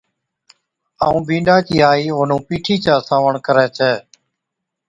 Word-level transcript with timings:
ائُون 1.03 1.21
بِينڏا 1.27 1.57
چِي 1.67 1.77
آئِي 1.91 2.05
اونَھُون 2.15 2.41
پِيٺِي 2.47 2.75
چا 2.83 2.95
سنوَڻ 3.07 3.33
ڪرَي 3.45 3.67
ڇَي 3.77 3.91